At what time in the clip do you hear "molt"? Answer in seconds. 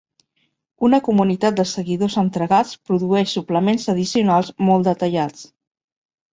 4.73-4.93